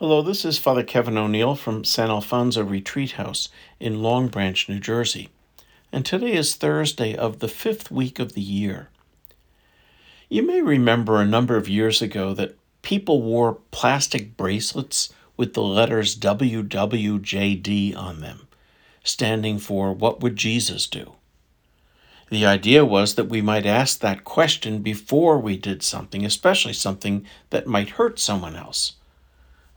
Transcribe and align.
Hello, 0.00 0.22
this 0.22 0.46
is 0.46 0.56
Father 0.56 0.82
Kevin 0.82 1.18
O'Neil 1.18 1.54
from 1.54 1.84
San 1.84 2.08
Alfonso 2.08 2.64
Retreat 2.64 3.12
House 3.12 3.50
in 3.78 4.00
Long 4.00 4.28
Branch, 4.28 4.66
New 4.66 4.80
Jersey. 4.80 5.28
And 5.92 6.06
today 6.06 6.32
is 6.32 6.56
Thursday 6.56 7.14
of 7.14 7.40
the 7.40 7.48
fifth 7.48 7.90
week 7.90 8.18
of 8.18 8.32
the 8.32 8.40
year. 8.40 8.88
You 10.30 10.40
may 10.40 10.62
remember 10.62 11.20
a 11.20 11.26
number 11.26 11.54
of 11.54 11.68
years 11.68 12.00
ago 12.00 12.32
that 12.32 12.56
people 12.80 13.20
wore 13.20 13.58
plastic 13.72 14.38
bracelets 14.38 15.12
with 15.36 15.52
the 15.52 15.62
letters 15.62 16.18
WWJD 16.18 17.94
on 17.94 18.22
them, 18.22 18.48
standing 19.04 19.58
for 19.58 19.92
What 19.92 20.22
Would 20.22 20.36
Jesus 20.36 20.86
Do? 20.86 21.12
The 22.30 22.46
idea 22.46 22.86
was 22.86 23.16
that 23.16 23.28
we 23.28 23.42
might 23.42 23.66
ask 23.66 24.00
that 24.00 24.24
question 24.24 24.78
before 24.78 25.38
we 25.38 25.58
did 25.58 25.82
something, 25.82 26.24
especially 26.24 26.72
something 26.72 27.26
that 27.50 27.66
might 27.66 27.90
hurt 27.90 28.18
someone 28.18 28.56
else. 28.56 28.94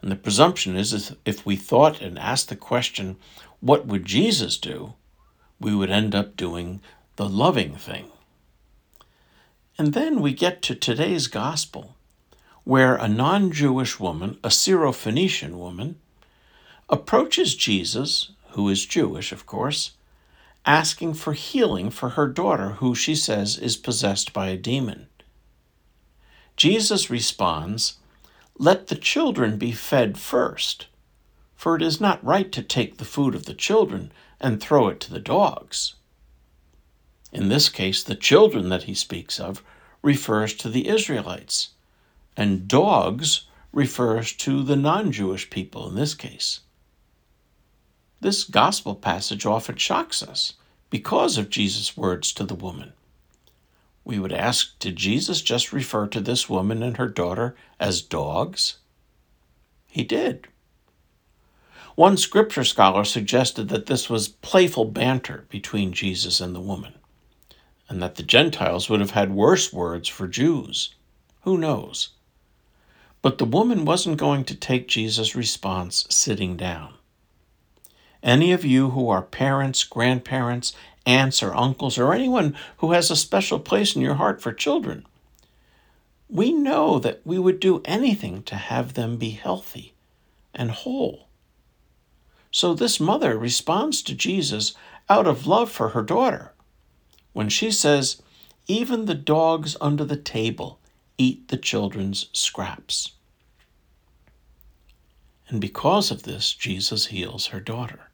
And 0.04 0.12
the 0.12 0.18
presumption 0.18 0.76
is 0.76 1.16
if 1.23 1.46
we 1.46 1.55
thought 1.55 2.02
and 2.02 2.20
asked 2.20 2.50
the 2.50 2.58
question, 2.58 3.16
What 3.62 3.86
would 3.88 4.04
Jesus 4.04 4.58
do? 4.58 4.96
we 5.62 5.73
would 5.73 5.90
end 5.90 6.14
up 6.14 6.36
doing 6.36 6.82
the 7.16 7.30
loving 7.30 7.76
thing. 7.77 8.08
And 9.77 9.94
then 9.94 10.20
we 10.20 10.34
get 10.34 10.62
to 10.63 10.76
today's 10.76 11.27
gospel, 11.27 11.96
where 12.66 12.96
a 12.96 13.08
non 13.08 13.54
Jewish 13.54 13.98
woman, 13.98 14.38
a 14.44 14.50
Syrophoenician 14.50 15.52
woman, 15.52 15.96
approaches 16.90 17.55
Jesus, 17.55 18.32
who 18.49 18.68
is 18.68 18.85
Jewish, 18.85 19.32
of 19.32 19.46
course, 19.46 19.91
asking 20.66 21.13
for 21.13 21.32
healing 21.32 21.90
for 21.90 22.10
her 22.10 22.27
daughter, 22.27 22.72
who 22.72 22.94
she 22.94 23.16
says 23.16 23.58
is 23.58 23.77
possessed 23.77 24.34
by 24.34 24.49
a 24.49 24.58
demon. 24.58 25.08
Jesus 26.58 27.10
responds, 27.10 27.99
Let 28.57 28.88
the 28.88 28.95
children 28.95 29.57
be 29.57 29.71
fed 29.71 30.17
first, 30.17 30.88
for 31.55 31.75
it 31.75 31.81
is 31.81 31.99
not 31.99 32.23
right 32.23 32.52
to 32.52 32.62
take 32.62 32.98
the 32.98 33.05
food 33.05 33.34
of 33.34 33.45
the 33.45 33.54
children 33.54 34.12
and 34.40 34.62
throw 34.62 34.90
it 34.90 34.99
to 35.01 35.12
the 35.12 35.20
dogs. 35.20 35.95
In 37.32 37.49
this 37.49 37.68
case, 37.68 38.04
the 38.04 38.15
children 38.15 38.70
that 38.70 38.84
he 38.84 38.93
speaks 38.93 39.40
of 39.40 39.63
refers 40.04 40.54
to 40.55 40.70
the 40.70 40.87
Israelites, 40.87 41.70
and 42.37 42.68
dogs 42.68 43.45
refers 43.71 44.34
to 44.34 44.62
the 44.62 44.76
non 44.76 45.12
Jewish 45.12 45.49
people 45.49 45.90
in 45.90 45.95
this 45.95 46.13
case. 46.13 46.60
This 48.21 48.43
gospel 48.43 48.95
passage 48.95 49.45
often 49.45 49.77
shocks 49.77 50.21
us 50.21 50.54
because 50.91 51.40
of 51.40 51.49
Jesus' 51.49 51.98
words 51.98 52.32
to 52.34 52.43
the 52.43 52.55
woman. 52.55 52.93
We 54.05 54.20
would 54.20 54.34
ask 54.34 54.77
Did 54.79 54.96
Jesus 54.96 55.41
just 55.41 55.71
refer 55.71 56.07
to 56.07 56.21
this 56.21 56.49
woman 56.49 56.84
and 56.84 56.98
her 56.98 57.07
daughter 57.07 57.55
as 57.79 58.01
dogs? 58.01 58.77
He 59.87 60.04
did. 60.04 60.48
One 61.95 62.18
scripture 62.18 62.63
scholar 62.63 63.04
suggested 63.04 63.70
that 63.70 63.85
this 63.85 64.09
was 64.09 64.28
playful 64.28 64.85
banter 64.85 65.45
between 65.50 65.94
Jesus 65.94 66.41
and 66.41 66.56
the 66.56 66.59
woman, 66.59 66.95
and 67.88 68.01
that 68.01 68.16
the 68.16 68.23
Gentiles 68.23 68.90
would 68.90 69.00
have 69.00 69.12
had 69.12 69.31
worse 69.31 69.72
words 69.72 70.09
for 70.09 70.28
Jews. 70.28 70.95
Who 71.41 71.57
knows? 71.57 72.09
But 73.22 73.38
the 73.38 73.45
woman 73.45 73.85
wasn't 73.85 74.17
going 74.17 74.44
to 74.45 74.56
take 74.56 74.88
Jesus' 74.88 75.35
response 75.35 76.07
sitting 76.09 76.57
down. 76.57 76.95
Any 78.23 78.51
of 78.51 78.66
you 78.66 78.91
who 78.91 79.09
are 79.09 79.22
parents, 79.22 79.84
grandparents, 79.84 80.73
aunts, 81.06 81.44
or 81.44 81.56
uncles, 81.56 81.97
or 81.97 82.13
anyone 82.13 82.56
who 82.78 82.91
has 82.91 83.12
a 83.12 83.16
special 83.16 83.59
place 83.59 83.96
in 83.96 84.01
your 84.01 84.16
heart 84.16 84.41
for 84.41 84.53
children, 84.53 85.06
we 86.29 86.51
know 86.51 87.00
that 87.00 87.22
we 87.25 87.38
would 87.38 87.59
do 87.59 87.81
anything 87.85 88.44
to 88.44 88.56
have 88.56 88.94
them 88.94 89.18
be 89.18 89.31
healthy 89.31 89.94
and 90.53 90.72
whole. 90.72 91.28
So 92.51 92.73
this 92.73 93.00
mother 93.00 93.38
responds 93.38 94.01
to 94.03 94.16
Jesus 94.16 94.73
out 95.09 95.28
of 95.28 95.47
love 95.47 95.72
for 95.72 95.90
her 95.90 96.03
daughter 96.03 96.53
when 97.33 97.49
she 97.49 97.72
says, 97.72 98.22
Even 98.67 99.05
the 99.05 99.16
dogs 99.16 99.75
under 99.81 100.05
the 100.05 100.17
table 100.17 100.79
eat 101.17 101.47
the 101.49 101.57
children's 101.57 102.29
scraps. 102.33 103.13
And 105.49 105.59
because 105.59 106.09
of 106.09 106.23
this, 106.23 106.53
Jesus 106.53 107.07
heals 107.07 107.47
her 107.47 107.59
daughter. 107.59 108.09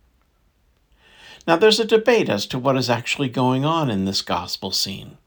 Now, 1.49 1.55
there's 1.55 1.79
a 1.79 1.83
debate 1.83 2.29
as 2.29 2.45
to 2.45 2.59
what 2.59 2.77
is 2.77 2.91
actually 2.91 3.29
going 3.29 3.65
on 3.65 3.89
in 3.89 4.05
this 4.05 4.21
gospel 4.21 4.69
scene. 4.69 5.17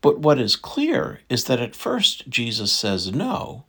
But 0.00 0.18
what 0.18 0.38
is 0.38 0.56
clear 0.56 1.20
is 1.28 1.44
that 1.44 1.60
at 1.60 1.76
first 1.76 2.30
Jesus 2.30 2.72
says 2.72 3.12
no, 3.12 3.66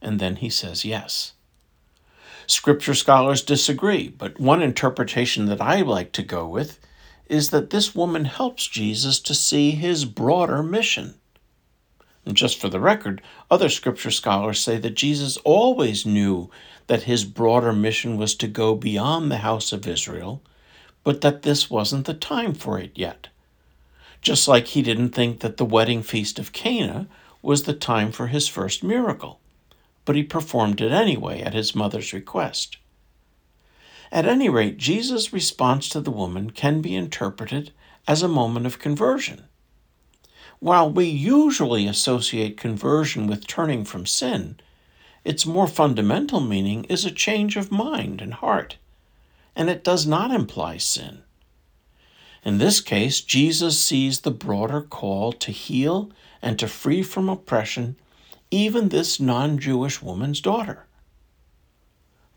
and 0.00 0.18
then 0.18 0.36
he 0.36 0.48
says 0.48 0.86
yes. 0.86 1.34
Scripture 2.46 2.94
scholars 2.94 3.42
disagree, 3.42 4.08
but 4.08 4.40
one 4.40 4.62
interpretation 4.62 5.44
that 5.44 5.60
I 5.60 5.82
like 5.82 6.12
to 6.12 6.22
go 6.22 6.48
with 6.48 6.80
is 7.26 7.50
that 7.50 7.68
this 7.68 7.94
woman 7.94 8.24
helps 8.24 8.66
Jesus 8.66 9.20
to 9.20 9.34
see 9.34 9.72
his 9.72 10.06
broader 10.06 10.62
mission. 10.62 11.16
And 12.24 12.34
just 12.34 12.58
for 12.58 12.70
the 12.70 12.80
record, 12.80 13.20
other 13.50 13.68
scripture 13.68 14.10
scholars 14.10 14.60
say 14.60 14.78
that 14.78 14.94
Jesus 14.94 15.36
always 15.44 16.06
knew 16.06 16.48
that 16.86 17.02
his 17.02 17.26
broader 17.26 17.74
mission 17.74 18.16
was 18.16 18.34
to 18.36 18.48
go 18.48 18.74
beyond 18.74 19.30
the 19.30 19.44
house 19.44 19.74
of 19.74 19.86
Israel 19.86 20.42
but 21.04 21.20
that 21.20 21.42
this 21.42 21.70
wasn't 21.70 22.06
the 22.06 22.14
time 22.14 22.54
for 22.54 22.78
it 22.78 22.92
yet. 22.94 23.28
Just 24.20 24.46
like 24.46 24.68
he 24.68 24.82
didn't 24.82 25.10
think 25.10 25.40
that 25.40 25.56
the 25.56 25.64
wedding 25.64 26.02
feast 26.02 26.38
of 26.38 26.52
Cana 26.52 27.08
was 27.42 27.64
the 27.64 27.74
time 27.74 28.12
for 28.12 28.28
his 28.28 28.46
first 28.46 28.84
miracle, 28.84 29.40
but 30.04 30.14
he 30.14 30.22
performed 30.22 30.80
it 30.80 30.92
anyway 30.92 31.40
at 31.40 31.54
his 31.54 31.74
mother's 31.74 32.12
request. 32.12 32.76
At 34.12 34.26
any 34.26 34.48
rate, 34.48 34.76
Jesus' 34.76 35.32
response 35.32 35.88
to 35.88 36.00
the 36.00 36.10
woman 36.10 36.50
can 36.50 36.80
be 36.80 36.94
interpreted 36.94 37.72
as 38.06 38.22
a 38.22 38.28
moment 38.28 38.66
of 38.66 38.78
conversion. 38.78 39.44
While 40.60 40.90
we 40.90 41.06
usually 41.06 41.88
associate 41.88 42.56
conversion 42.56 43.26
with 43.26 43.48
turning 43.48 43.84
from 43.84 44.06
sin, 44.06 44.60
its 45.24 45.46
more 45.46 45.66
fundamental 45.66 46.40
meaning 46.40 46.84
is 46.84 47.04
a 47.04 47.10
change 47.10 47.56
of 47.56 47.72
mind 47.72 48.20
and 48.20 48.34
heart 48.34 48.76
and 49.54 49.68
it 49.68 49.84
does 49.84 50.06
not 50.06 50.30
imply 50.30 50.76
sin. 50.76 51.22
In 52.44 52.58
this 52.58 52.80
case, 52.80 53.20
Jesus 53.20 53.78
sees 53.78 54.20
the 54.20 54.30
broader 54.30 54.80
call 54.80 55.32
to 55.32 55.52
heal 55.52 56.10
and 56.40 56.58
to 56.58 56.66
free 56.66 57.02
from 57.02 57.28
oppression 57.28 57.96
even 58.50 58.90
this 58.90 59.18
non 59.18 59.58
Jewish 59.58 60.02
woman's 60.02 60.40
daughter. 60.40 60.84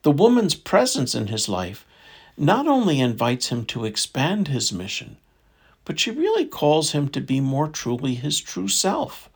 The 0.03 0.11
woman's 0.11 0.55
presence 0.55 1.13
in 1.13 1.27
his 1.27 1.49
life 1.49 1.85
not 2.37 2.67
only 2.67 2.99
invites 2.99 3.49
him 3.49 3.65
to 3.65 3.85
expand 3.85 4.47
his 4.47 4.71
mission, 4.71 5.17
but 5.83 5.99
she 5.99 6.11
really 6.11 6.45
calls 6.45 6.91
him 6.91 7.09
to 7.09 7.21
be 7.21 7.41
more 7.41 7.67
truly 7.67 8.15
his 8.15 8.39
true 8.39 8.67
self, 8.67 9.29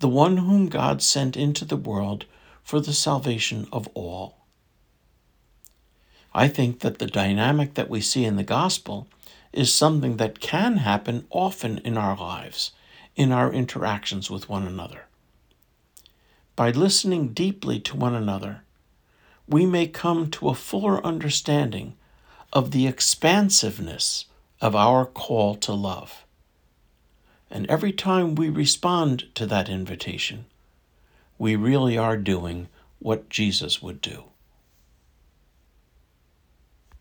the 0.00 0.08
one 0.08 0.38
whom 0.38 0.68
God 0.68 1.02
sent 1.02 1.36
into 1.36 1.64
the 1.64 1.76
world 1.76 2.24
for 2.62 2.80
the 2.80 2.92
salvation 2.92 3.68
of 3.72 3.88
all. 3.94 4.37
I 6.34 6.48
think 6.48 6.80
that 6.80 6.98
the 6.98 7.06
dynamic 7.06 7.74
that 7.74 7.90
we 7.90 8.00
see 8.00 8.24
in 8.24 8.36
the 8.36 8.42
gospel 8.42 9.08
is 9.52 9.72
something 9.72 10.18
that 10.18 10.40
can 10.40 10.78
happen 10.78 11.26
often 11.30 11.78
in 11.78 11.96
our 11.96 12.16
lives, 12.16 12.72
in 13.16 13.32
our 13.32 13.52
interactions 13.52 14.30
with 14.30 14.48
one 14.48 14.66
another. 14.66 15.06
By 16.54 16.70
listening 16.70 17.28
deeply 17.28 17.80
to 17.80 17.96
one 17.96 18.14
another, 18.14 18.62
we 19.48 19.64
may 19.64 19.86
come 19.86 20.30
to 20.32 20.48
a 20.48 20.54
fuller 20.54 21.04
understanding 21.04 21.94
of 22.52 22.70
the 22.70 22.86
expansiveness 22.86 24.26
of 24.60 24.74
our 24.74 25.06
call 25.06 25.54
to 25.54 25.72
love. 25.72 26.24
And 27.50 27.66
every 27.68 27.92
time 27.92 28.34
we 28.34 28.50
respond 28.50 29.28
to 29.34 29.46
that 29.46 29.68
invitation, 29.68 30.44
we 31.38 31.56
really 31.56 31.96
are 31.96 32.16
doing 32.16 32.68
what 32.98 33.30
Jesus 33.30 33.80
would 33.80 34.00
do. 34.00 34.24